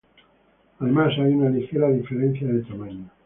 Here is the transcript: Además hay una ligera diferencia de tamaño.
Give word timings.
Además 0.79 1.13
hay 1.19 1.31
una 1.31 1.51
ligera 1.51 1.87
diferencia 1.91 2.47
de 2.47 2.63
tamaño. 2.63 3.07